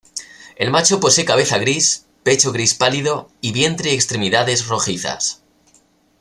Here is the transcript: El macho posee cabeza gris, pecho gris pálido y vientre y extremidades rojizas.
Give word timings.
El 0.55 0.71
macho 0.71 0.99
posee 0.99 1.25
cabeza 1.25 1.59
gris, 1.59 2.07
pecho 2.23 2.51
gris 2.51 2.73
pálido 2.73 3.29
y 3.39 3.51
vientre 3.51 3.91
y 3.91 3.93
extremidades 3.93 4.65
rojizas. 4.65 5.43